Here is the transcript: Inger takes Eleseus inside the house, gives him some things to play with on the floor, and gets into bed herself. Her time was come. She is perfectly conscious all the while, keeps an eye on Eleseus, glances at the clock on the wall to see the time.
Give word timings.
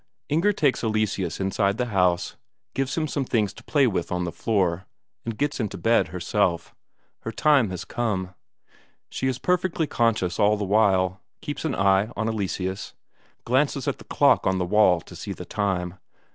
Inger 0.29 0.51
takes 0.51 0.83
Eleseus 0.83 1.39
inside 1.39 1.77
the 1.77 1.85
house, 1.93 2.35
gives 2.73 2.97
him 2.97 3.07
some 3.07 3.23
things 3.23 3.53
to 3.53 3.63
play 3.63 3.85
with 3.85 4.11
on 4.11 4.23
the 4.23 4.31
floor, 4.31 4.87
and 5.23 5.37
gets 5.37 5.59
into 5.59 5.77
bed 5.77 6.07
herself. 6.07 6.73
Her 7.19 7.31
time 7.31 7.69
was 7.69 7.85
come. 7.85 8.33
She 9.09 9.27
is 9.27 9.37
perfectly 9.37 9.85
conscious 9.85 10.39
all 10.39 10.57
the 10.57 10.65
while, 10.65 11.21
keeps 11.39 11.65
an 11.65 11.75
eye 11.75 12.09
on 12.15 12.27
Eleseus, 12.27 12.95
glances 13.45 13.87
at 13.87 13.99
the 13.99 14.05
clock 14.05 14.47
on 14.47 14.57
the 14.57 14.65
wall 14.65 15.01
to 15.01 15.15
see 15.15 15.33
the 15.33 15.45
time. 15.45 15.99